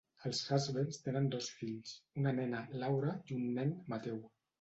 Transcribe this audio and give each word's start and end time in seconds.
Els 0.27 0.39
Husbands 0.53 1.01
tenen 1.07 1.27
dos 1.35 1.49
fills: 1.57 1.91
una 2.21 2.33
nena, 2.39 2.63
Laura, 2.85 3.13
i 3.29 3.37
un 3.41 3.45
nen, 3.59 3.75
Mateu. 3.95 4.19